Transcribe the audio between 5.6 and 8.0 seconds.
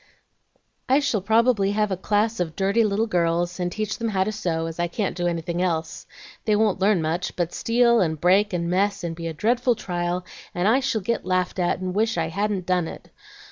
else. They won't learn much, but steal,